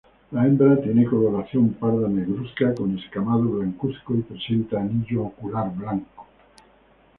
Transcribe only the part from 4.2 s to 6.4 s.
presenta anillo ocular blanco.